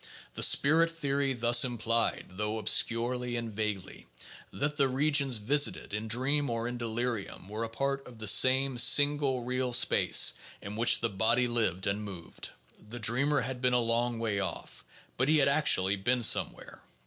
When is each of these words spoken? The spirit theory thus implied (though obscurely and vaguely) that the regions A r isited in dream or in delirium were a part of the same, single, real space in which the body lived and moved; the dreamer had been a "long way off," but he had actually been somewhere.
The 0.33 0.41
spirit 0.41 0.89
theory 0.89 1.33
thus 1.33 1.63
implied 1.63 2.25
(though 2.31 2.57
obscurely 2.57 3.35
and 3.35 3.53
vaguely) 3.53 4.07
that 4.51 4.75
the 4.75 4.87
regions 4.87 5.37
A 5.37 5.41
r 5.41 5.45
isited 5.53 5.93
in 5.93 6.07
dream 6.07 6.49
or 6.49 6.67
in 6.67 6.79
delirium 6.79 7.47
were 7.47 7.63
a 7.63 7.69
part 7.69 8.07
of 8.07 8.17
the 8.17 8.25
same, 8.25 8.79
single, 8.79 9.43
real 9.43 9.73
space 9.73 10.33
in 10.59 10.75
which 10.75 11.01
the 11.01 11.09
body 11.09 11.45
lived 11.47 11.85
and 11.85 12.03
moved; 12.03 12.49
the 12.89 12.97
dreamer 12.97 13.41
had 13.41 13.61
been 13.61 13.73
a 13.73 13.79
"long 13.79 14.17
way 14.17 14.39
off," 14.39 14.83
but 15.17 15.29
he 15.29 15.37
had 15.37 15.47
actually 15.47 15.97
been 15.97 16.23
somewhere. 16.23 16.81